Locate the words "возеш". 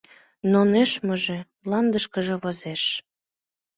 2.41-2.83